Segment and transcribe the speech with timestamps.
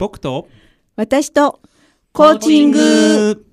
[0.00, 0.48] 僕と
[0.96, 1.60] 私と
[2.14, 3.44] コーチング。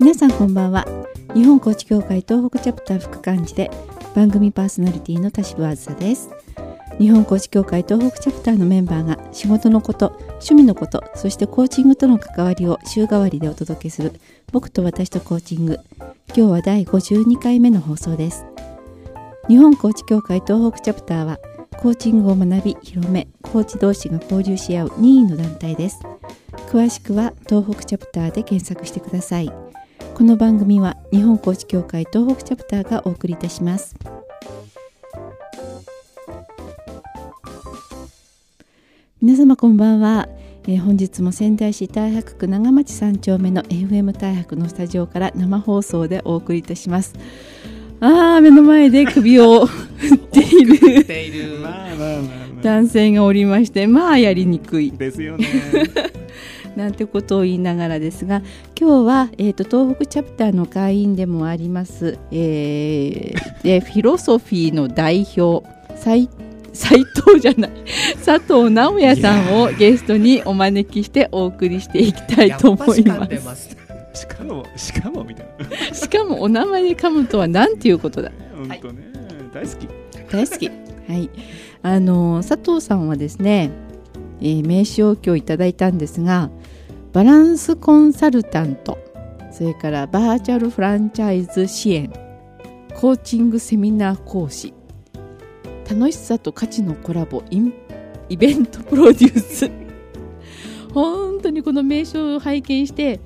[0.00, 0.84] 皆さんこんばんは。
[1.32, 3.70] 日本コーチ協会東北チャプター副幹事で
[4.16, 6.28] 番組パーソナリティの田代あずさです。
[6.98, 14.20] 日本コーチ協会東北チャプターのメンバーが仕事のこと趣味のことそしてコーチングとの関わりを週替わりでお届けする
[14.50, 15.78] 僕と私とコーチング。
[16.36, 18.46] 今日は第52回目の放送です。
[19.48, 21.38] 日本コーチ協会東北チャプターは
[21.78, 26.00] コーチングを学び広めコーチ同士が交流し合う任意の団体です。
[26.70, 29.50] 詳しくは東北チャプターで検索してください。
[30.14, 33.96] この番組は日本コーチ協会東北チャプターがお送りいたします。
[39.20, 40.28] 皆様こんばんは、
[40.68, 47.14] えー本日も仙台市太白区長町3丁目の FM 太白のスタジオから生放送でお送りいたします。
[48.00, 51.56] あー目の前で首を振っている。
[52.62, 54.92] 男性がおりましてまあやりにくい。
[54.92, 55.46] ですよね。
[56.76, 58.42] なんてことを言いながらですが
[58.78, 66.28] 今日は、えー、と東北チャプターの会員でもあります、えーでフィロソフィーの代表斉
[66.78, 67.70] 斉藤じゃない
[68.24, 73.76] 佐藤直也さんをゲストにお招きしてお送りしていきたいと思いやっぱし噛んでます。
[74.14, 75.94] しかもしかもみたいな。
[75.94, 79.02] しかもお名前で噛むとは何ていうことだ本当ね、
[79.52, 79.88] 大好き。
[80.30, 80.68] 大好き。
[80.68, 80.72] は
[81.16, 81.30] い。
[81.82, 83.70] あの佐藤さんはですね、
[84.40, 86.50] えー名刺を今日いただいたんですが
[87.12, 88.98] バランスコンサルタント
[89.50, 92.12] それからバーチャルフランチャイズ支援
[92.94, 94.74] コーチングセミナー講師
[95.88, 97.72] 楽しさと価値のコラボイン
[98.28, 99.70] イベントプロデュース。
[100.92, 103.20] 本当にこの名称を拝見して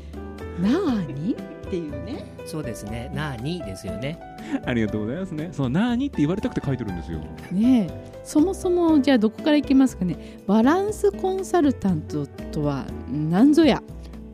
[0.60, 1.36] なーにっ
[1.70, 2.24] ていうね。
[2.44, 3.10] そうですね。
[3.14, 4.18] なーにですよね。
[4.64, 5.48] ありがとうございますね。
[5.52, 7.18] そうなーにって言われたくて書いてるんですよ。
[7.50, 8.12] ねえ。
[8.24, 10.16] そもそもじゃあどこからいきますかね。
[10.46, 13.82] バランスコンサルタントとは何ぞや。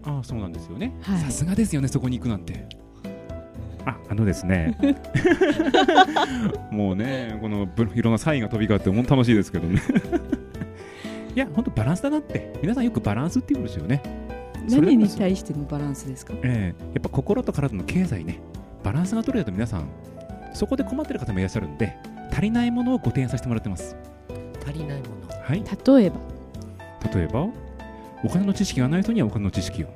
[0.02, 0.94] ああそうなんですよね。
[1.00, 1.18] はい。
[1.20, 2.66] さすがですよねそこに行くなんて
[3.86, 4.76] ああのですね。
[6.70, 9.80] もうねこのブいろんなサインが飛び交ってもう楽しいですけどね。
[11.34, 12.52] いや本当バランスだなって。
[12.62, 14.02] 皆さんよくバランスって言うんですよね。
[14.68, 16.34] 何に対してのバランスですか？
[16.42, 16.84] ええ。
[16.94, 18.40] やっぱ心と体の経済ね。
[18.82, 19.88] バランスが取れると皆さん
[20.54, 21.96] そこで困ってる方もいらっしゃるんで
[22.30, 23.96] 足りないものをご提案させてもらってます。
[24.66, 25.42] 足りないもの。
[25.42, 25.62] はい。
[25.98, 26.16] 例えば？
[27.14, 27.46] 例えば
[28.24, 29.86] お金の知識がない人にはお金の知識を。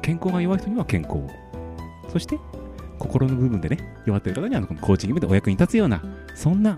[0.00, 1.28] 健康が弱い人には健康を。
[2.08, 2.38] そして
[3.02, 6.02] 心の部分でね弱っている方にはこのコーチングでお役に立つような
[6.34, 6.76] そんな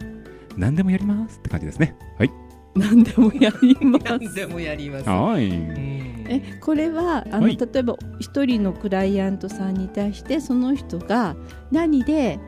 [0.57, 1.97] 何でもやりますって感じですね。
[2.19, 2.31] はい。
[2.75, 4.05] 何でもやります。
[4.05, 5.09] 何でもやります。
[5.09, 5.49] はい。
[5.49, 6.27] うん。
[6.29, 7.57] えこれはあの、はい。
[7.57, 11.37] 例えば一人のクライアントさんに対してその人が
[11.71, 12.39] 何で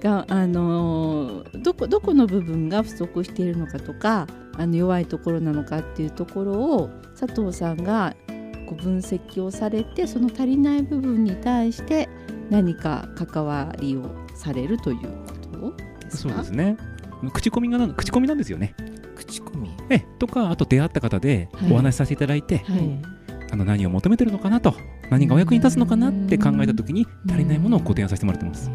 [0.00, 4.26] があのーどこどこの部分が不足しているのかとか
[4.58, 8.16] あの弱いところなのかっていうところを佐藤さんが
[8.66, 12.08] こう分析をされてその足りない部分に対して
[12.52, 15.74] 何か関わりをされるということ
[16.04, 16.28] ですか？
[16.28, 16.76] そうですね。
[17.32, 18.74] 口コミがな口コミなんですよね。
[19.16, 19.70] 口コミ。
[19.88, 21.72] えとかあと出会った方ではい。
[21.72, 23.02] お話しさせていただいて、はい。
[23.50, 24.74] あの何を求めてるのかなと
[25.10, 28.70] 何がお役に立つのかなって考えた時に足りないものをご提案させてもらってます。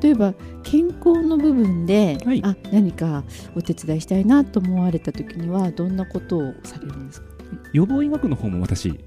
[0.00, 0.32] 例えば
[0.62, 2.40] 健康の部分で、はい。
[2.44, 3.24] あ何か
[3.54, 7.26] お手伝いしたいなと思われた時にはどんなことをされるんですか？
[7.72, 8.98] 予防医学の方も私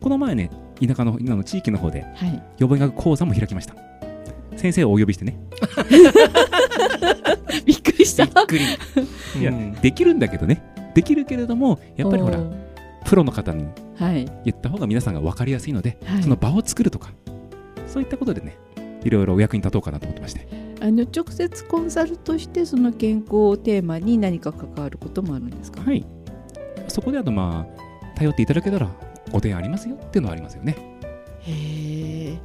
[0.00, 0.50] この前ね
[0.86, 2.42] 田舎の今の地域の方ではい。
[2.58, 3.74] 予防医学講座も開きました。
[4.56, 5.38] 先生をお呼びしてね。
[7.64, 8.26] びっくりした。
[8.26, 8.64] びっくり。
[9.40, 9.72] いやうん。
[9.74, 10.62] できるんだけどね。
[10.94, 12.38] できるけれどもやっぱりほら
[13.04, 13.66] プロの方に
[13.96, 14.24] はい。
[14.44, 16.22] 言った方が皆さんが分かりやすいので、はい。
[16.22, 17.10] その場を作るとか
[17.86, 18.56] そういったことでね
[19.04, 20.46] いろいろお役に立とうかなと思ってまして。
[20.80, 26.06] あの直接コンサルとしてその健康をテーマに何か関わることもあるんですか、はい。
[26.86, 28.88] そこであとまあ頼っていただけたら
[29.30, 30.76] ご提案ありますよっていうのはありますよね。
[31.46, 32.38] へえ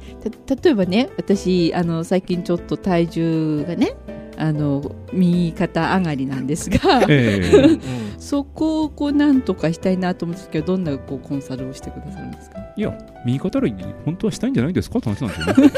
[0.46, 3.94] た例えばね私あの最近ちょっと体重がね
[4.36, 7.80] あの右肩上がりなんですがえうん
[8.18, 12.58] そこをこうなんとかしたいなと思うんですけどどんなこうコンサルをしてくださるんですか？
[12.76, 15.72] いや右肩類に本当はしたいんじゃないですかって話なんですよね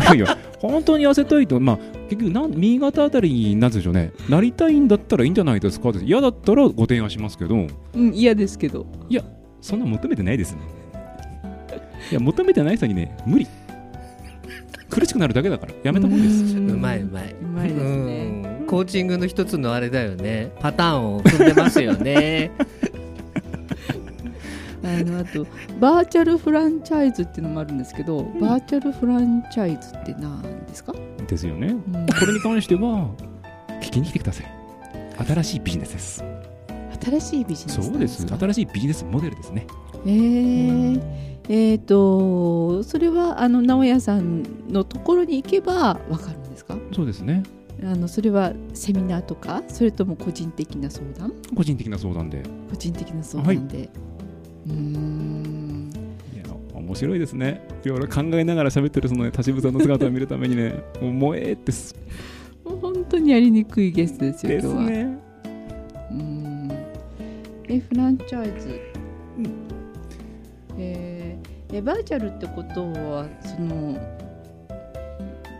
[0.00, 1.78] いやいや本当に痩せたいとまあ
[2.08, 4.12] 結局なん右肩あたりになんでしょうね。
[4.28, 6.04] なりたいんだったらいいんじゃないですかって。
[6.04, 7.54] 嫌だったらご提案しますけど。
[7.94, 8.86] うん嫌ですけど
[9.60, 10.60] そんな求めてないですね。
[12.10, 13.46] いや求めてない人にね無理。
[14.88, 15.72] 苦しくなるだけだから。
[15.84, 16.54] やめたもんです。
[16.54, 16.70] ん。
[16.70, 17.32] うまいうまい。
[17.40, 18.44] うまいですね。
[18.44, 20.52] うんコーチングの一つのあれだよね。
[20.60, 22.52] パターンを踏んでますよね。
[24.84, 25.44] あ あのあと
[25.80, 28.38] バーチャルフランチャイズっていうのもあるんですけど、ん。
[28.38, 30.94] バーチャルフランチャイズって何ですか、
[31.26, 31.68] ですよね。
[31.68, 32.06] うん。
[32.06, 33.10] これに関しては
[33.80, 34.60] 聞きに来てください。
[35.26, 36.24] 新しいビジネスです
[37.02, 38.26] 新しいビジネスそうです。
[38.26, 39.66] 新しいビジネスモデルですね。
[40.06, 41.02] えー。
[41.48, 46.76] えーとそれはあの直哉さんのところに行けばわかるんですか？
[46.94, 47.42] そうですね。
[47.82, 51.32] あのそれはセミナーとかそれとも個人的な相談？
[51.56, 52.42] 個人的な相談で。
[52.70, 53.88] 個人的な相談で、
[54.66, 55.90] うーん。
[56.34, 56.44] いや
[56.74, 57.66] 面白いですね。
[57.84, 61.96] いろいろ考えながら喋ってるそのね立部さんの姿を見るためにね もう萌えってす。
[62.64, 65.18] もう本当にやりにくいゲストですよで今日は、すね。
[66.10, 66.39] うーん
[67.72, 68.80] えフランチャイズ、
[70.78, 73.96] えーえバーチャルってことはその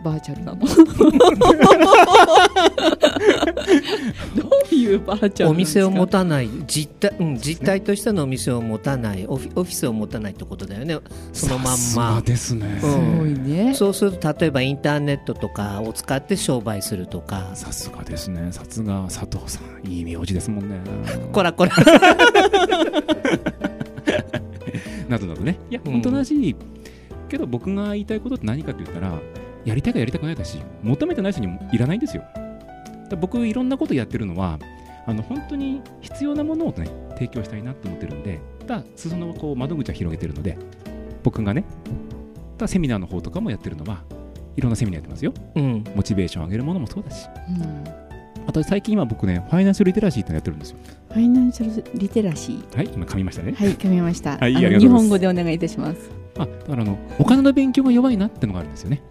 [0.03, 0.67] バーチャルなの？
[4.35, 10.99] どういうバーチャルお店を持たたない実態、うん、実態としてのお店を持たないオフィオフィスを持たないってことだよね。
[11.33, 12.21] そのまんま。
[12.21, 12.91] ですね、うん。
[12.91, 13.73] すごいね。
[13.73, 17.51] そうすると例えばインターネットとかを使って商売するとか。
[17.55, 18.51] さすがですね。
[18.51, 19.87] さすが佐藤さん。
[19.87, 20.79] いい名字ですもんね。
[21.31, 21.71] こらこら。
[25.09, 25.57] などなどね。
[25.69, 25.91] いやうん。
[25.93, 26.55] 本当だし、
[27.29, 29.19] けど僕が言いたいことって何かって言ったら
[29.63, 32.23] やりたいかやりたくないかし求めてない人にもいらないんですよ
[33.15, 34.59] 僕いろんなことやってるのは
[35.05, 40.57] あの本当に必要なものをね提供したいなと思ってるんでだから裾のこう窓口は広げてるので
[41.23, 42.01] 僕がねだか
[42.61, 44.03] らセミナーの方とかもやってるのは
[44.55, 45.33] いろんなセミナーやってますよ。
[45.55, 45.83] うん。
[45.95, 47.27] モチベーション上げるものもそうだし。
[47.49, 47.83] うん。
[48.47, 50.77] あと最近今僕ねファイナンシャルリテラシーってのやってるんですよ。
[51.09, 52.75] ファイナンシャルリテラシー。
[52.75, 53.53] はい今噛みましたね。
[53.53, 54.79] はい噛みました、はいあのありがとうございます。
[54.79, 56.11] 日本語でお願いいたします。
[56.37, 59.01] あだからあのお金の勉強が弱いなってのがあるんですよね。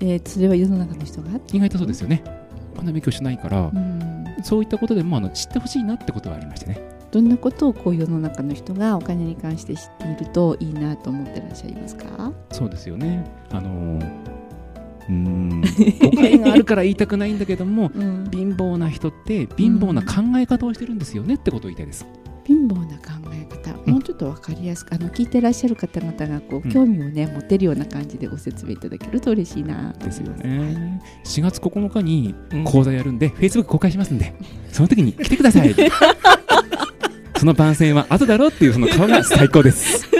[0.00, 1.28] えー、それは世の中の人が？
[1.52, 2.22] 意外とそうですよね。
[2.24, 2.45] お
[2.76, 4.24] 金の勉強しないからうん。
[4.42, 6.80] そういったことでもあの知ってほしいなってことがありましてね。
[7.10, 12.32] どんなことをこう世の中の人がお金に関して知っているといいなと思ってらっしゃいますか？
[12.52, 13.24] そうですよね。
[13.50, 14.06] あのー
[15.08, 15.62] うーん
[16.04, 18.28] お金があるから言いたくないんだけどもうん。
[18.32, 22.04] 貧乏な人って貧乏な考え方をしてるんですよねってことを言いたいです
[22.46, 23.92] 貧乏な考え方、うん。
[23.94, 26.70] もうちょっと分かりやすくあの聞いてらっしゃる方々がこううん。
[26.70, 29.92] 興味をね、持てるような感じでご説明いただけると嬉しいな。
[29.94, 30.36] とですよ思い。
[30.36, 32.64] ますね4月9日にうん。
[32.64, 34.34] 講座やるんで Facebook 公開しますんで。
[34.70, 35.74] その時に来てください。
[37.38, 40.06] その番宣は後だろっていうその顔が最高です。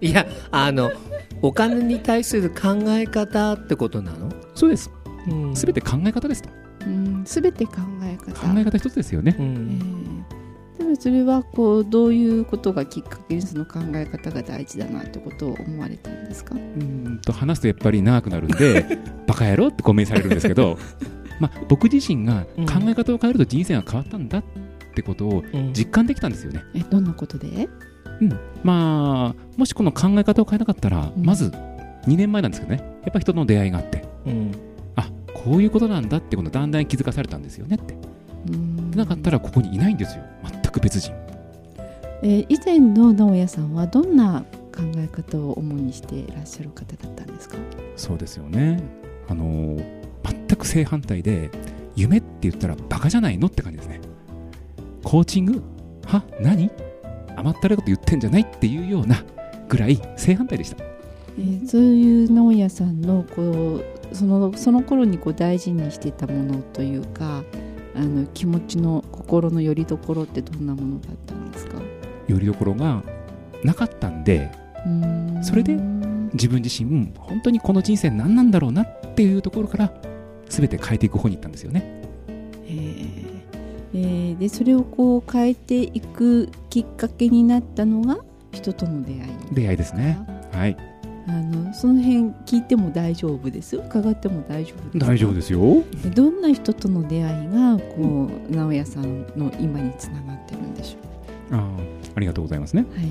[0.00, 0.90] いやあの
[1.42, 4.90] お金に対する考え方ってことなの、そうです。
[5.28, 5.54] うん。
[5.54, 6.48] 全て考え方ですと。
[6.48, 6.65] うん、
[7.26, 7.72] 全て考
[8.04, 8.32] え方。
[8.32, 9.36] 考え方一つですよね。
[9.38, 10.78] うえんー。
[10.78, 16.54] でもそれはこうどういうことがきっかけにその考え方が大事だなってことを思われたんですか？
[16.54, 20.78] うーんと話すとやっぱり長くなるんで バカ野郎ってコメントされるんですけど、
[21.40, 24.42] まあ、僕自身が考え方を変えると人生が変わったんだっ
[24.94, 25.72] てことをうん。
[25.72, 27.68] 実感できたんですよね、えどんなことで？
[28.62, 31.24] まあもしこの考え方を変えなかったら、うん。
[31.24, 31.46] まず
[32.06, 32.82] 2年前なんですけどね。
[33.02, 34.04] やっぱ人との出会いがあって。
[34.26, 34.50] うん。
[34.52, 34.56] あ
[35.46, 37.94] こういうことなんだってことだんだん気づかされたんですよねって。
[38.96, 40.24] なかったらここにいないんですよ。
[40.42, 41.12] 全く別人。
[42.22, 44.44] えー以前の直哉さんはどんな
[44.74, 47.56] 考え方を主にしていらっしゃる方だったんですか？
[47.96, 48.82] そうですよね。
[49.28, 49.84] あのー
[50.48, 51.50] 全く正反対で
[51.94, 54.00] 夢って言ったらバカじゃないのって感じですね。
[55.04, 55.62] コーチング？
[56.06, 56.24] は？
[56.40, 56.70] 何？
[57.36, 59.22] 甘ったるいこと言ってんじゃないっていうような
[59.68, 60.82] ぐらい正反対でした。
[61.38, 67.42] えーそういう直哉さんのこうそのその頃にこう大事にしてたものというか
[67.94, 71.80] あの気持ちの心の拠り所ってどんなものだったんですか？
[72.28, 73.02] よりどころが
[73.64, 74.50] なかったんで
[75.42, 75.74] それで
[76.32, 79.92] 自分自身本当にこの人生何なんだろうなっていうところから
[80.48, 82.02] 全て変えていく方に行ったんですよね。
[82.66, 83.26] えー。
[83.94, 88.18] えーでそれをこう変えていくきっかけになったのが
[88.52, 89.20] 人との出会い
[89.52, 90.18] 出会いですね。
[90.52, 90.76] はい
[91.28, 94.98] あのその辺聞いても大丈夫です伺っても大丈夫です。
[95.00, 95.82] か大丈夫ですよ。
[96.02, 101.68] でどんな人との出会いがこう直哉さんの今につながってるんでしょあー
[102.14, 102.84] ありがとうございますね。
[102.88, 103.06] うはい。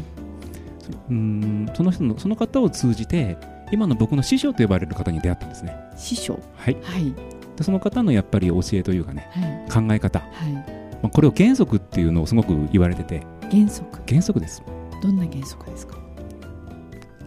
[1.09, 3.37] うーんその人のその方を通じて
[3.71, 5.75] 今の僕の師匠と呼ばれる方に出会ったんですね。
[5.97, 6.39] 師匠？
[6.55, 6.77] はい。
[6.83, 7.13] はい。
[7.57, 9.29] でその方のやっぱり教えというかね
[9.69, 9.87] はい。
[9.87, 10.53] 考え方、はい。
[10.53, 13.21] まあ、これを原則っていうのをすごく言われてて。
[13.51, 14.01] 原則。
[14.07, 14.63] 原則です。
[15.01, 15.97] どんな原則ですか？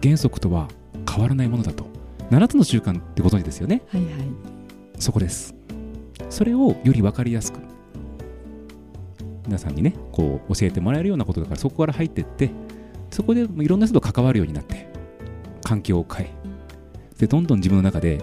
[0.01, 0.67] 原則とは
[1.09, 1.87] 変わらないものだと。
[2.31, 3.81] 7つの習慣ってご存知ですよね。
[3.89, 4.13] はいはい。
[4.99, 5.55] そこです。
[6.29, 7.59] それをより分かりやすく
[9.47, 12.51] 皆さんにねこう教えてもらえるようなことだからそこから入ってって
[13.09, 14.87] そこでいろんな人と関わるようになって
[15.63, 16.29] 環境を変え
[17.17, 18.19] でどんどん自分の中で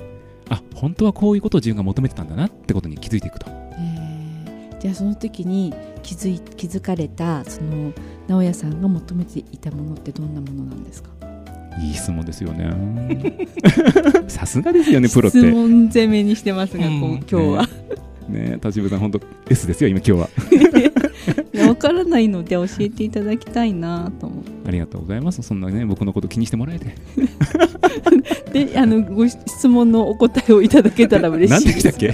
[0.49, 3.47] あ本当はこういうことを自分が求めてたんだなってことに気づいていくと。
[3.49, 4.78] えー。
[4.78, 5.75] じゃあその時に
[6.05, 7.93] 気づい気づかれたその
[8.28, 11.11] 直哉さんが求めていたものってどんなものなんですか？
[11.83, 12.71] いい質問ですよね。
[14.28, 15.38] さすがですよねプロって。
[15.38, 17.00] 質問攻めにしてますが、うん。
[17.00, 17.68] こう今日は、
[18.28, 20.28] ね立花さん本当 S ですよ今今日は。
[21.68, 25.42] わからないので教えていただきたいなと思ってありがとうございます。
[25.42, 26.95] そんなね僕のこと気にしてもらえて。
[28.66, 32.09] であのご質問のお答えをいただけたら嬉何しいでしたっけ？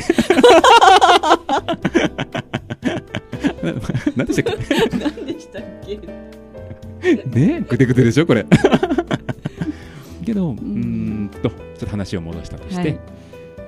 [3.63, 3.75] な
[4.17, 4.57] 何でしたっ
[4.99, 5.99] 何でしたっけ？
[7.03, 8.47] けねぐてぐてでしょこれ
[10.23, 13.01] けどうーんとちょっと話を戻したとして、はい。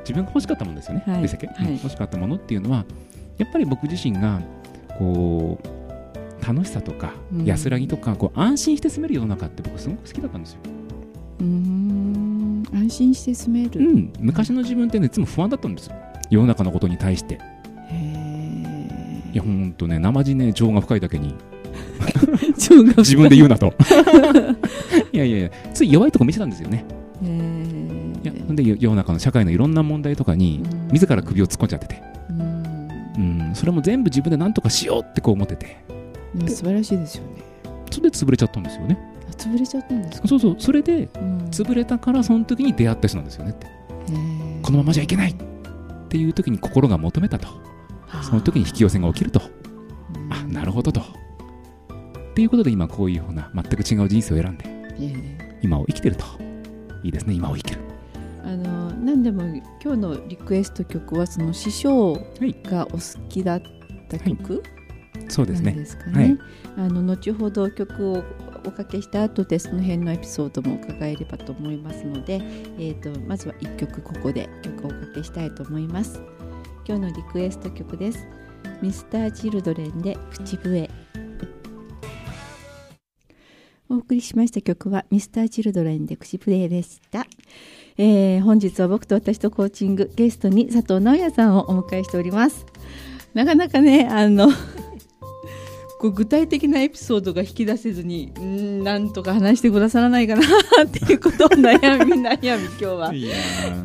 [0.01, 1.23] 自分が欲しかったものですよね、はい。
[1.23, 1.67] でしたっけ、はい。
[1.67, 2.85] うん欲しかったものっていうのは
[3.39, 4.41] やっぱり僕自身が
[4.99, 7.45] こう楽しさとかうん。
[7.45, 10.59] 安らぎとかこう安心して住める世の中って僕すごく好きだったんですよ、
[11.41, 12.63] うーん。
[12.73, 15.97] 安心して住める、うん、昔の自分ってねいつも不安だったんですよ。
[16.31, 17.39] 世の中のことに対して。
[17.89, 21.35] へいやほんとね生地ね情が深いだけに。
[22.05, 23.73] ー自分で言うなと
[25.15, 26.85] いやいやいやつい弱いとこ見せたんですよね。
[27.23, 30.89] へいやーほんで世の中の社会のいろんな問題とかにうん。
[30.93, 32.89] 自ら首を突っ込んじゃってて、うん。
[33.17, 35.77] うん、それも全部自分で何とかしようってこう思ってて。
[36.49, 37.45] 素晴らしいですよね。
[37.93, 38.99] それで潰れちゃったんですよね。
[39.29, 40.57] あ潰れちゃったんですか、そうそう。
[40.59, 41.39] それでうん。
[41.53, 43.69] 潰れたからその時に出会った人なんですよねって。
[44.63, 45.37] このままじゃいけないっ
[46.09, 47.47] ていう時に心が求めたと。
[48.23, 49.41] その時に引き寄せが起きると。
[50.31, 51.01] あなるほどと。
[51.01, 51.05] っ
[52.35, 54.65] ていうことで今こういうふうな全く違う人生を選んで。
[54.69, 54.74] え
[55.63, 56.25] 今を生きてると
[57.03, 59.43] いいですね今を生きるーあの何でも
[59.83, 63.63] 今日のリクエスト曲はその師匠いがお好きだっ
[64.09, 64.63] た曲
[65.15, 66.25] なんそうですねですかね。
[66.25, 66.39] はい
[66.77, 68.25] あの後ほど曲を
[68.67, 72.41] おかけした後でその辺のエピソードも伺えればと思いますので、
[72.79, 76.21] えー、とまずは1曲ここで曲をおかけしたいと思います。
[76.87, 78.27] 今日のリクエスト曲です。
[78.83, 80.91] ミスターチルドレンで口笛。
[83.95, 87.27] お送りしました曲はミスターチルドレンでした。
[87.97, 92.67] えー本日は僕と私とコーチングゲストに佐藤直也さんをお迎えしております。
[93.35, 94.49] なかなかねあの
[96.01, 100.43] こう具体的なエピソードが引き出せずにんなんとか話してくださらないかな
[100.85, 103.13] っていうことを悩み悩み今日は。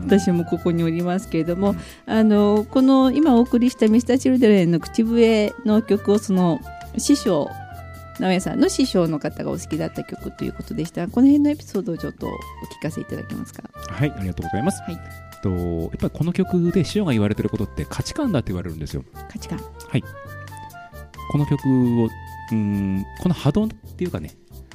[0.06, 1.76] 私もここにおりますけれども、
[2.08, 6.60] あのこの今お送りした「ミスターチルドレンの口笛の曲をその
[6.98, 7.48] 師匠
[8.20, 12.36] 直哉さんの師匠の方がお好きだった曲ということでしたこの辺のエピソードをちょっとお聞
[12.82, 13.64] かせいただけますか？
[13.74, 15.00] はいありがとうございます、はい。
[15.42, 19.06] とやっぱりこの曲で師匠が言われてることって価値観だって言われるんですよ。
[19.32, 19.60] 価値観。
[21.32, 21.66] この曲
[22.02, 24.32] をうーんこの波動っていうかね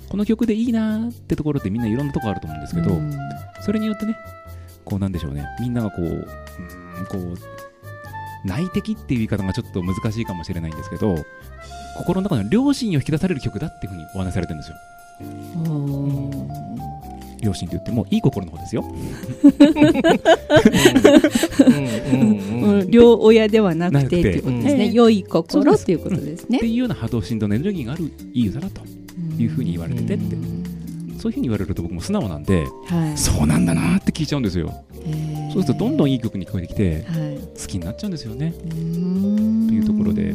[0.08, 3.12] この曲でいいなーってところってみんないろんなところあると思うんですけど、うん。
[3.60, 4.16] それによってね
[4.84, 5.46] こうなんでしょうね。
[5.60, 7.53] みんながこううーんこう
[8.44, 11.16] 内的っていう言い方がちょっと難しいかもしれないんですけど
[11.96, 14.76] 心の中の良心を引き出される曲だっていうふうにお話しされてるんですよ。
[15.56, 16.74] おー
[17.40, 18.82] 良心って言ってもいい心の方ですよ。
[22.02, 22.16] う
[22.86, 24.92] ん両親ではなくてっていうことですね、うん。
[24.92, 26.66] 良い心っていうことですねって。
[26.66, 28.80] いうような波動振動のエネルギーがあるいい歌だと
[29.38, 30.36] いうふうに言われててって
[31.18, 32.44] そういうふうに言われると僕も素直なん。
[32.44, 33.18] ではい。
[33.18, 33.66] そうなん。
[33.66, 34.42] だなーって聞いちゃうん。
[34.42, 34.72] ですよ
[35.04, 37.38] へーそうするとどんどんいい曲に聞こえてきてはい。
[37.60, 38.52] 好きになっちゃうんですよね。
[38.52, 38.66] と
[39.74, 40.34] いうところで。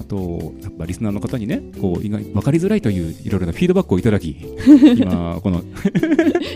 [0.00, 4.36] あとやっぱリスナーの方にねこう意外分かりづらいといういろいろなフィードバックをいただき
[4.98, 5.62] 今この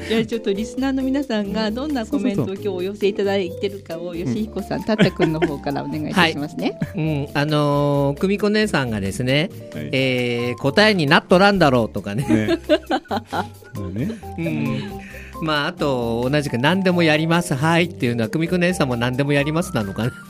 [0.08, 6.78] じゃあちょっとリスナーの皆さんがどんなコメントを今日お寄せいただいてるかを吉彦さん、たったくんの方からお願いいたしますね。
[6.96, 9.88] うん、あのー、久美子姉さんがですね、はい。
[9.92, 12.58] えー答えになっとらんだろうとかね、ね。
[13.08, 14.10] まあね。
[14.38, 14.82] うん、
[15.42, 17.54] まああと同じく何でもやります。
[17.54, 20.12] はいっていうのは久美子姉さんも何でもやりますなのかな。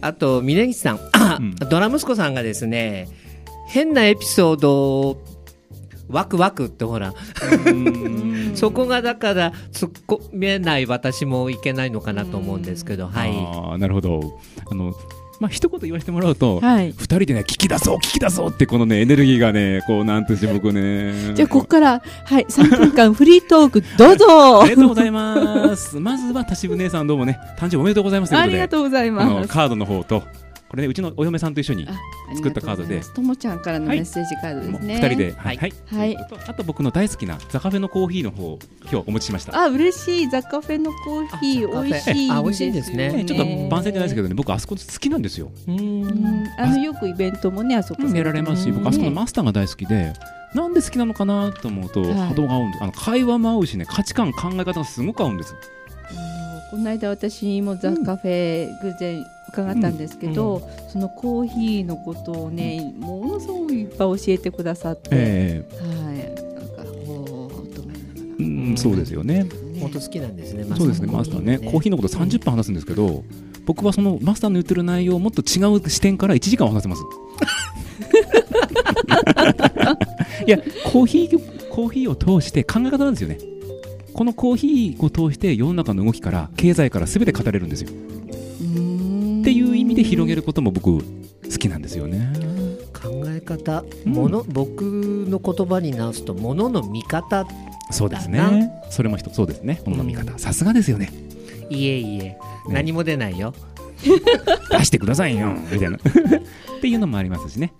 [0.00, 1.54] あと峯岸さん、あうん。
[1.54, 3.08] ドラ息子さんがですね
[3.68, 5.22] 変なエピソードを
[6.08, 7.14] ワクワクってほら。
[7.66, 8.52] うん。
[8.54, 13.30] そこがだから突っ込めない私もいけないのかなと思うんですけど、はい。
[13.30, 14.38] あーなるほど。
[14.70, 14.94] あの
[15.42, 16.94] まあ一言言わせてもらうと、はい。
[16.96, 29.28] 二人でね聞き出そう聞き出そうってこのねエネルギーがねこうなんとして僕ね じゃあここからはい3分間 フリートークどうぞありがとうございますまずは田渋姉さんどうもね誕生日おめでとうございますありがとうございあます。
[29.40, 30.22] のカードの方と
[30.72, 33.00] これねうちのお嫁さんと一緒にあ作ったカードで。
[33.00, 34.94] ともちゃんからのメッセージカードですね。
[34.94, 35.56] 二人で、はい。
[35.58, 36.16] はい、はい。
[36.16, 39.54] あと僕の大好きなザカフェのコーヒーの方今日お持ちしました。
[39.54, 40.30] あ嬉しい。
[40.30, 43.12] ザカフェのコーヒーあ美味しいあ美味しいですね。
[43.12, 45.50] ねちょっと番宣じゃないですけどね、僕あそこ好きなんですよ。
[45.68, 46.02] ううん。
[46.04, 46.48] ん。
[46.56, 50.14] あのよくイベントもねあそこやられますし、僕あそこのマスターが大好きで、
[50.54, 52.14] なんで好きなのかなと思うと、はい。
[52.14, 52.82] 波動が合うんです。
[52.82, 55.54] あの会話も合うしね、価値観考え方がすごく合うんです。
[56.70, 66.16] この間私もザ・カフェ偶然伺ったんですけど、そのコーヒーのことをね、ものすごくいっぱい教えてくださって、えはい、
[66.54, 68.04] なんかほーっと思いなが
[68.40, 69.46] えうん、そうですよね。
[69.74, 70.64] ら、本当好きなんですね。
[70.76, 73.22] そうですね、マスターね、コーヒーのこと30分話すんですけど、
[73.66, 77.02] 僕はそのマスターの言ってる内容をもっと違う視点から1時間話せます。
[80.46, 83.38] いや、コーヒー、コーヒーを通して考え方なんですよね。
[84.12, 87.90] このコーヒーを通して世の中の動きから経済から全て語れるんですよ。
[89.94, 91.02] 味で広げることも僕好
[91.58, 92.32] きなんですよね。
[92.92, 94.12] 考え方、うん。
[94.12, 97.46] もの僕の言葉に直すとものの見方。
[97.90, 98.72] そうですだね。
[98.90, 99.80] それも一つ、そうですね。
[99.84, 100.38] ものの見方。
[100.38, 101.10] さすがですよね。
[101.68, 103.54] いえいえ、何も出ないよ。
[104.70, 105.52] 出してくださいよ。
[105.70, 105.96] みたいな。
[106.78, 107.72] っていうのもありますしね。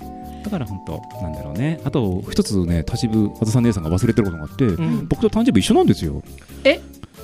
[0.45, 1.81] だから本当なんだろうね。
[1.85, 5.07] あと一つね田渋あずさ姉さんが忘れてることがあって、ん。
[5.09, 6.23] 僕と誕生日一緒なんですよ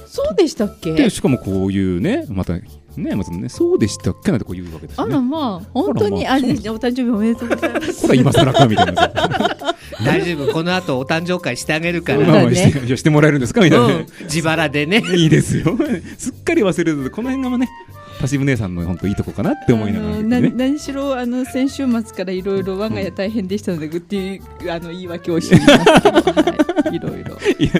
[0.09, 0.93] そうでしたっけ？
[0.93, 5.12] でしかもこういうねまたねまずねそうでしたっけなんてこう言うわけですね。
[5.12, 8.03] らまあ本当にあらまああれお誕生日おめでとうございます。
[8.03, 9.12] ほら今更かみたいな。
[10.05, 12.21] 大丈夫、この後お誕生会してあげるから。
[12.21, 12.57] まあまあだね。
[12.57, 13.88] してしてもらえるんですかみたいな。
[13.88, 15.03] ね、うん、自腹でね。
[15.15, 15.77] いいですよ。
[16.17, 17.69] すっかり忘れるこの辺がね
[18.21, 20.41] 田渋姉さんの本当いいとこかなって思いながらね。
[20.41, 26.19] な何しろあの先週末からいろいろ我が家大変でしたので、っていうあの言い訳をしていますけど、
[26.83, 27.38] はい、いろいろ。
[27.59, 27.71] いや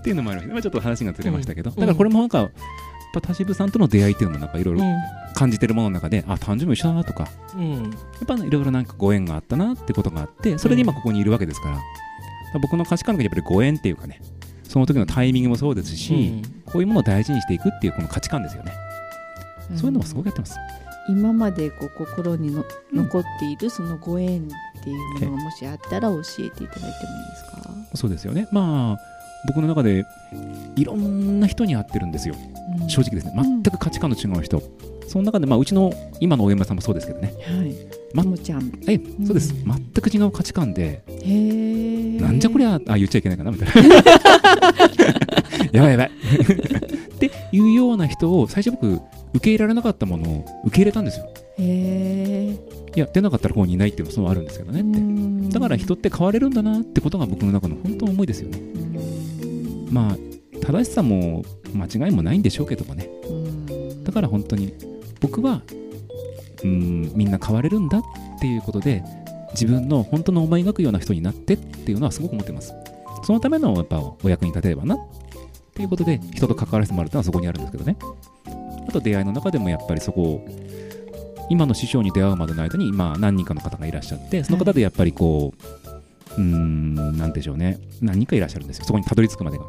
[0.00, 2.50] っていうのもありまあ、ちょっと話がずれましたけど、だからこれもなんか、
[3.12, 4.82] ぱ田渋さんとの出会いっていうのもなんかいろいろ
[5.34, 7.72] 感じてるものの中で、あ誕生日も一緒だなとか、うん。
[7.72, 11.82] やっぱいろいろなんかご縁があったなってことがあって、それで今ここにいるわけですから、ら
[12.60, 14.20] 僕の価値観がやっぱりご縁っていうかね、
[14.62, 18.72] その時のタイミングもそうですし、こういうものを大事にしていくっていうこの価値観ですよね。
[19.76, 20.56] そういうのもすごくやってます。
[21.08, 26.92] 今までこう心にの残っているそのご縁っていうものがもしあったら教えていただいてもいいで
[27.36, 28.46] すか、そうですよね。
[28.52, 29.09] まあ、
[29.46, 30.04] 僕の中で
[30.76, 32.34] いろんな人に会ってるんですよ。
[32.82, 33.32] うん正直ですね。
[33.36, 34.62] 全く価値観の違う人。
[35.08, 37.34] その中で、まあ、うちの今の大山さんもそうですけどね。
[37.44, 37.74] はい。
[38.14, 38.72] まともちゃん。
[38.86, 42.20] えそうです、うん全く違う価値観で、へえ。
[42.20, 43.94] なんじゃこりゃ、あ、言っちゃいけないかなみたいな。
[45.72, 46.10] やばいやばい。
[47.14, 49.00] っていうような人を、最初僕、
[49.34, 51.26] 受け入れられなかったものを受け入れたんですよ。
[51.58, 52.56] へえ。
[52.96, 55.54] いや、出なかったらここにいないっていうのもそうあるんですけどねって。
[55.54, 58.58] だから人って変われるんだなってことが僕の中の本当の思いですよね。
[59.90, 60.16] まあ、
[60.60, 63.08] 正しさも間違いもないんでしょうけどもね。
[64.04, 64.74] だから本当に
[65.20, 65.62] 僕は
[66.62, 68.02] うんみんな変われるんだっ
[68.40, 69.02] ていうことで
[69.52, 72.72] 自分の本当の思い描くような人になってっていうのはすごく思ってます。
[73.22, 74.98] そのためのやっぱお役に立てればなっ
[75.74, 77.96] ていうことで人と関わらせてもらうっていうのはそこにあるんですけどね。
[78.88, 80.48] あと出会いの中でもやっぱりそこを
[81.50, 85.79] 今の師匠に出会うまでの間に今何人かの方がいらっしゃってその方でやっぱりこう
[86.36, 87.78] うーんなんでしょうね。
[88.00, 88.84] 何人かいらっしゃるんですよ。
[88.84, 89.64] そこにたどり着くまでが。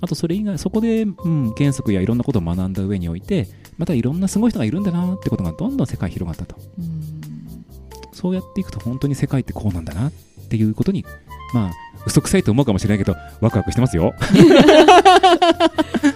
[0.00, 3.48] あとそれ以外、そこで、うん、原則やいろんなことを学んだ上において、
[3.78, 6.60] またいろんなすごい人がいるんだなってことがどんどん世界に広がったと。
[8.12, 10.12] そうやっていくと本当に世界ってこうなんだなっ
[10.48, 11.04] ていうことに、
[11.52, 11.72] まあ、
[12.06, 14.14] 嘘くさいと思うかもしれないけど、ワクワクしてますよ。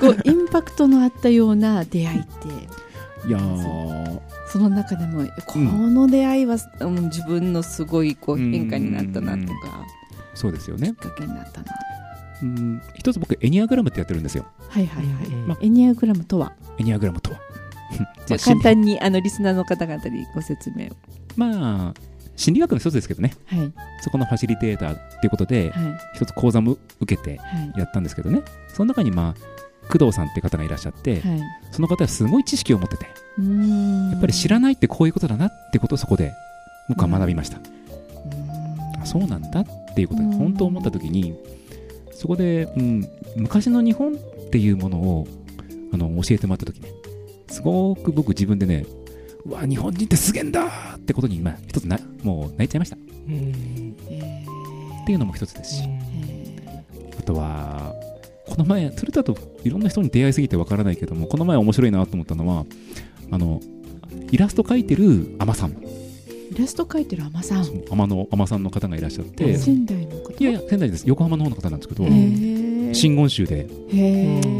[0.01, 3.29] こうインパクトのあったような出会いって。
[3.29, 9.87] いやー、その中でもこの出会いは、うん自分のすごいこう変化になったなとか
[10.35, 10.89] そうですよね。
[10.89, 10.95] きっ。
[10.95, 11.67] かけになったな。
[12.43, 14.47] うん、一つ僕、エニアグラムってやってるんですよ。
[14.69, 15.47] はいはいはい、うん。
[15.47, 15.59] まあ。
[15.61, 16.53] エニアグラムとは？
[16.79, 17.41] エニアグラムとは。
[18.27, 20.89] じゃ簡単にあのリスナーの方々にご説明を。
[21.37, 21.95] まあ、
[22.37, 23.73] 心理学の一つですけどね、はい。
[24.01, 25.99] そこのファシリテーターっていうことで、はい。
[26.15, 27.73] 一つ講座も受けてはい。
[27.77, 31.41] やったんですけどね、その中にまあ、工藤さんって方がいらっしゃって、はい。
[31.73, 36.33] その方はすごい知識を持ってて、やっぱり知らないってこういうことだなってことをそこで
[36.89, 37.59] 僕は学びました。
[39.05, 40.31] そうなんだっていうことうん。
[40.31, 41.37] に本当思った時に、
[42.13, 44.17] そこで、うん、昔の日本っ
[44.51, 45.27] ていうものを
[45.93, 46.89] あの教えてもらった時ね、
[47.49, 48.87] すごく僕自分でね、
[49.45, 52.97] うわ、日本人ってすげえんだってことに、まあ、一つな、もう泣いちゃいました。
[52.97, 53.97] っうん。
[54.09, 54.45] え
[55.07, 55.83] ていうのも一つですし、
[57.19, 57.95] あとは、
[58.51, 62.67] この前、それだといろんな人に出会いすぎてわからないけども、この前面白いなと思ったのは、
[63.31, 63.61] あの、
[64.31, 65.05] イラスト描いてる
[65.39, 67.65] 海女さん、ーイラスト描いてる海女さん。
[67.65, 70.33] 海女の海女さんの方がいらっしゃって、仙台の方？
[70.39, 71.05] いやいや、仙台です。
[71.09, 72.05] 横浜の方の方なんですけど、
[72.93, 73.69] 真言宗で、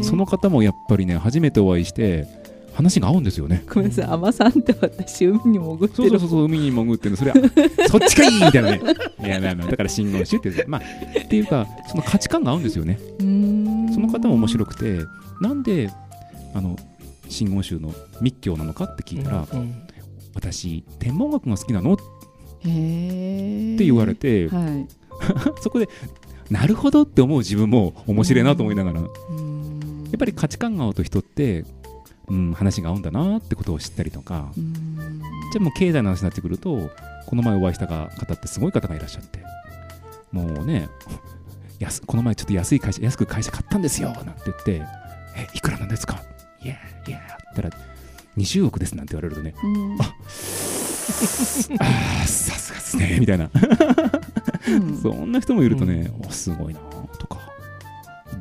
[0.01, 2.25] その方もやっぱりね、初めてお会いして、
[2.73, 3.65] 話が合うんですよね。
[3.67, 4.05] ごめんなさい。
[4.05, 5.93] 海女さんって私海に潜ってる。
[5.93, 7.11] そうそうそうそう、海に潜ってる。
[7.11, 7.37] の、それは、
[7.89, 8.81] そっちかいみたいなね。
[9.21, 10.81] いや、だから真言宗ってまあ、
[11.19, 12.97] っていうか、その価値観が合うんですよね。
[13.19, 13.50] うーん。
[13.50, 13.50] そ
[14.01, 15.05] の方も面白くて、
[15.39, 15.89] なんで、
[16.53, 16.75] あの、
[17.29, 19.87] 真言宗の密教なのかって聞いたら、うん
[20.33, 22.03] 私、天文学が好きなのって
[22.63, 24.87] 言われて、はい。
[25.61, 25.89] そこで、
[26.49, 29.09] なるほどって思う自分も面白いなと思いながら、やっ
[30.17, 31.65] ぱり価値観が合うと人って、
[32.27, 34.83] うん、話が合うんだなってことを知ったりとかうん。
[35.51, 36.89] じゃあもう経済の話になってくると
[37.25, 39.39] この前お会いした方ってすごい方がいらっしゃって
[40.31, 40.87] もうね
[41.81, 44.81] 安この前ちょっと安い会社安く会社買ったんですよなんて言って
[45.35, 46.21] えいくらなんですか？
[46.63, 46.75] いや
[47.07, 47.69] いやったら
[48.37, 49.53] 20億ですなんて言われるとね。
[49.63, 49.97] うん。
[50.01, 50.13] あ
[52.23, 53.49] あさすがですねみたいな。
[54.67, 54.97] うん。
[55.01, 56.79] そんな人もいるとね、おすごいな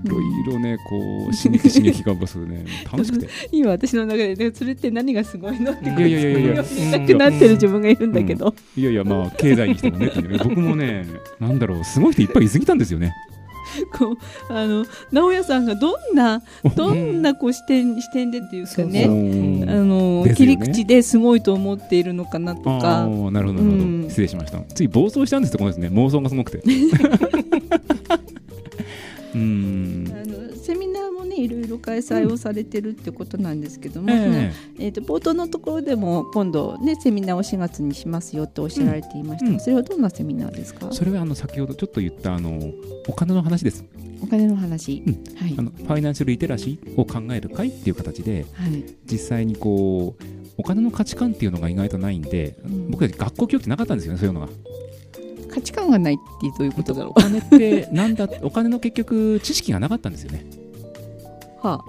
[0.09, 3.29] ろいろねこう刺激刺激が起こすね楽しくて。
[3.53, 6.65] 今私の中でねそれって何がすごいのっていやいやいやいや。
[6.77, 10.11] 言いたくなってる自分がいるんだけど、いやいやまあ経済にしてもね
[10.43, 11.07] 僕もね
[11.39, 13.13] なんだろうすごい人いっぱいいすぎたんですよね。
[13.97, 16.43] こうあの直哉さんがどんな
[16.77, 20.35] どんなこう視点視点でっていうかね、うんあのね。
[20.35, 22.89] 切り口ですごいと思っているのかなとあか。
[23.07, 24.09] ーなるほどなるほど、うん。
[24.09, 24.61] 失礼しました。
[24.75, 25.89] 次暴走したんですってことですね。
[25.89, 26.63] 妄想がすごくて
[31.41, 39.47] いろいろ開催をされてるってことなんですけども、ええーと冒頭のところでも今度ねセミナーを4月にしますよとおっしゃられていました。
[39.47, 39.61] が、うん。
[39.61, 40.89] それはどんなセミナーですか？
[40.91, 42.73] えそれはあの先ほどちょっと言ったあの
[43.09, 43.85] お金の話です。
[44.23, 45.25] お金の話、うん。
[45.37, 45.55] はい。
[45.59, 48.85] あのファイナンシャルリテラシーを考える会っていう形ではい。
[49.11, 50.25] 実際にこう
[50.59, 52.91] お金の価値観っていうのが意外とないんで、うん。
[52.91, 54.49] 僕たち学校教育ってなかったんですよねそういうのが。
[55.53, 60.45] 価値観がないってどういうことだろお金ってなんだお金の結局知識がなかったんですよね
[61.63, 61.85] うは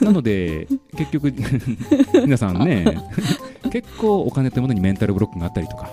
[0.00, 1.32] なので結局
[2.24, 2.84] 皆さんね
[3.70, 5.90] 結構お金というものにメンタルブロックがあったりとか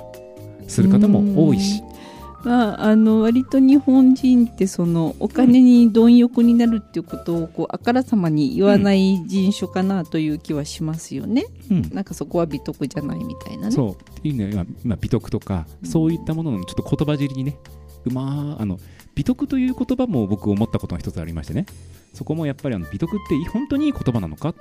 [0.68, 1.82] する方も多いし。
[1.84, 11.90] あ、まあ、あの割と日本人ってそのお金に貪欲になるっていうことをこうあからさまに言わない人種かなという気はしますよね、うん。
[11.94, 13.72] なんかそこは美徳じゃないみたいなね。
[13.72, 14.28] そう。
[14.28, 14.50] いいね。
[14.52, 17.58] 今今美徳とかそういったもののちょっと言葉尻にね
[18.06, 18.80] うまーあの
[19.18, 21.66] 美徳という言葉も僕思ったことが一つありましてね。
[22.14, 24.56] そこもやっぱりあの美徳って本当にいい言葉なのかっ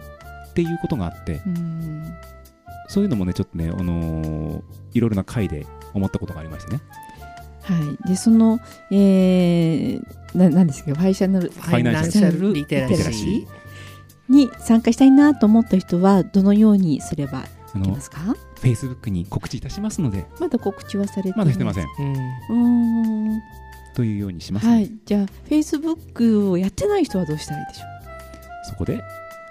[0.54, 1.42] ていうことがあって。
[1.46, 2.14] うん
[2.88, 4.62] そういうのもねちょっとね、あのー
[4.94, 6.80] いろいろな回で思ったことがありましてね。
[7.62, 8.60] はい、でその、
[8.92, 10.02] えー、
[10.36, 10.94] ななんですか？
[10.94, 13.46] ファイシャナルファイナンシャルリテラシシ
[14.28, 18.20] に参加したいなと思った人はどのようにすればいけますか
[18.60, 20.24] ？Facebook に告知いたしますので。
[20.38, 21.86] まだ告知はされてまだしてません。
[21.86, 21.88] ー。
[21.98, 22.12] うん。
[22.12, 23.40] うーん
[23.96, 24.90] というようにします、はい。
[25.06, 27.84] じゃあ Facebook をやってない人はどうしたらいいでしょ
[28.68, 29.02] そこで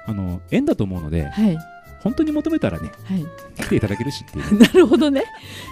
[0.06, 1.58] あの縁だと思うのでうはい。
[2.04, 3.26] 本当に求めたらねはい。
[3.64, 4.60] 来ていただけるしっていう。
[4.62, 5.24] なるほどね。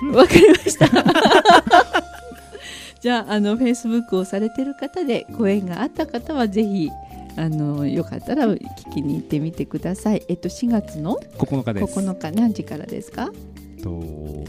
[0.02, 0.16] うん。
[0.16, 0.88] わかりました。
[3.00, 6.90] じゃああの Facebook をされてる方でご縁があった方はぜひ
[7.36, 8.60] あのよかったら聞
[8.92, 10.24] きに行ってみてください。
[10.28, 12.00] えっと4月の9日です。
[12.00, 13.32] 9日何時からですか？
[13.84, 14.44] と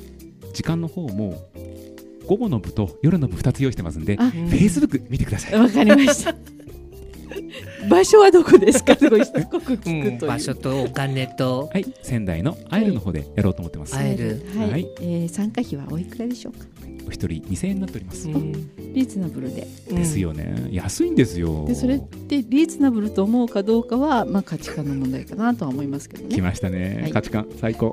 [0.55, 1.43] 時間の方も
[2.27, 5.59] 午後の部と夜の部2つ用意してますんであ Facebook 見てください。
[5.59, 6.35] わかりました。
[7.89, 8.97] 場所はどこですか？
[8.97, 11.69] すごいしつこく聞くという、場所とお金と。
[11.73, 14.89] はい仙台のアイルの方でやろうと思ってます、会えるはい、はい。
[15.01, 16.67] えー参加費はおいくらでしょうか？
[17.07, 18.53] お一人2000円になっております、うん
[18.95, 19.67] リーズナブルで。
[19.91, 20.69] ですよね。
[20.71, 21.65] 安いんですよ。
[21.67, 26.35] でそれってリーズナブルと思うかどうかは、まあ、価値観の問題かなとは思いますけどね。
[26.35, 27.13] 来ましたね、はい。
[27.13, 27.93] 価値観最高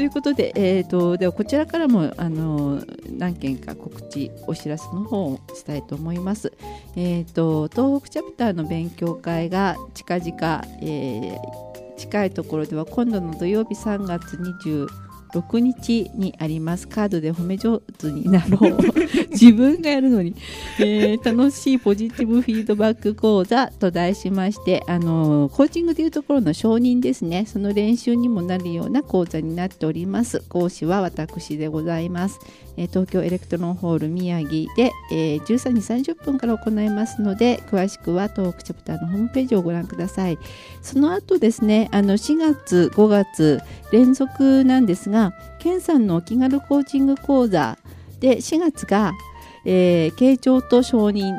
[0.00, 2.82] ということで、えー、とではこちらからもあの
[3.18, 6.54] 何件か告知お知らせの方をしたいと思います。
[6.96, 14.38] えー、と東北チャプターの勉強会が近々、えー近いところでは今度の土曜日3月
[15.32, 16.88] 6日にあります。
[16.88, 18.78] カードで褒め上手になろう。
[19.30, 20.34] 自分がやるのに、
[20.78, 27.44] えー楽しいポジティブフィードバック講座と題しましてあのコーチングというところの承認ですね。
[27.46, 30.42] その練習にもなるような講座になっております。
[30.48, 32.38] 講師は私でございます、
[32.80, 40.38] え東京エレクトロンホール宮城で、えー13時30分から行いますので詳しくは東北チャプターのホームページをご覧ください。
[40.80, 43.60] その後ですねあの4月5月
[43.92, 47.76] 連続なんですがケンさんのお気軽コーチング講座
[48.20, 49.12] で4月が、
[49.66, 51.34] えー、傾聴と承認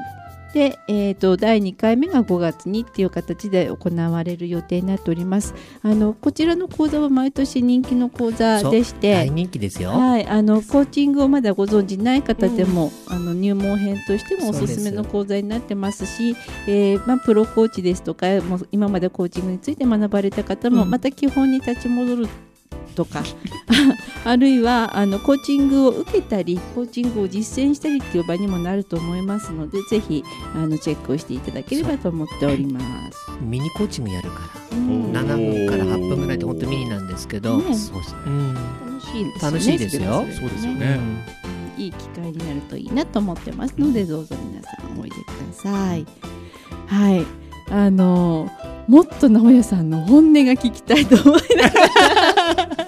[0.54, 5.54] で、えー、と第2回目が5月にっていう形で行われる予定になっております。
[5.82, 9.14] あのこちらの講座は毎年人気の講座でして。
[9.14, 9.92] 大人気ですよ。
[9.92, 16.36] はい、あのコーチングをまだご存じない方でも、あの入門編としてもおすすめの講座になってますし、
[16.68, 20.90] えーまあ、プロコーチですとかもう今までコーチングについて学ばれた方も、うん。
[20.90, 22.28] また基本に立ち戻る
[22.92, 23.24] とか
[24.24, 30.24] あるいはあのコーチングを受けたりコーチングを実践したりっていう場にもなると思いますのでぜひ
[30.56, 32.80] あのチェックをしていただければと思っておりま
[33.12, 33.32] す。
[33.42, 34.40] ミニコーチングやるか
[34.72, 34.78] ら。
[34.78, 35.14] うん。
[35.14, 37.58] な7分から8分ぐらいで本当ミニなんですけど。
[37.58, 38.20] ねそうですね。
[38.26, 38.54] うん。
[38.54, 39.42] 楽しいですよね。
[39.42, 40.26] 楽しいですよ。
[40.28, 40.80] れそうですよね。
[40.80, 41.42] ね
[41.78, 46.06] いい機会になるといいなと思ってますのでどうぞ皆さんおいでください。
[46.88, 48.50] はいあの
[48.88, 52.70] もっと直哉さんの本音が聞きたいと思いながら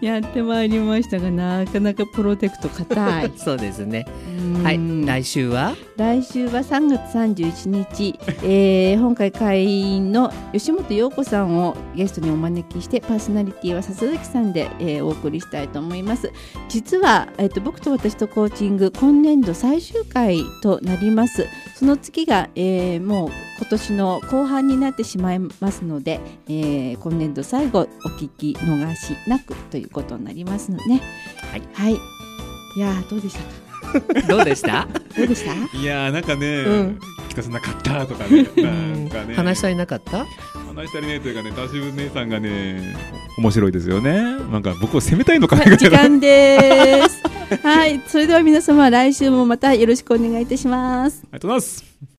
[0.00, 3.32] やってまいりましたがなかなかプロテクト硬い。
[3.38, 4.04] そうですね。
[4.38, 4.62] うん。
[4.62, 4.78] はい。
[5.06, 5.74] 来週は？
[5.96, 16.30] 来週は3月31日、 えー本会会員の吉本陽子さんをゲストにお招きしてパーソナリティは笹崎さんで、えーお送りしたいと思います。
[16.68, 21.46] 実は、えー、と僕と私とコーチング今年度最終回となります。
[21.76, 31.02] その次が、えーもう今年の後半になってしまいますので、えー今年度最後お聞き逃しなくということになりますので、ね、
[31.50, 31.62] はい。
[31.72, 31.92] はい、
[32.76, 33.40] いやーどうでした
[34.22, 34.26] か？
[34.28, 34.88] どうでした？
[35.16, 35.78] どうでした？
[35.78, 36.98] いやーなんかね、うん。
[37.28, 39.34] 北さんなかったとかねなんかね。
[39.34, 40.24] 話し足りなかった？
[40.74, 42.96] 話したりねというかねダッシュ姉さんがね
[43.38, 44.12] 面白いですよね。
[44.50, 47.22] なんか僕を責めたいのかなはい、時間です。
[47.62, 51.20] はい、それでは皆様来週もまたよろしくお願いいたします。
[51.24, 52.04] ありがとうございます